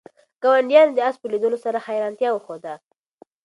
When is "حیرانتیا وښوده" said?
1.85-2.73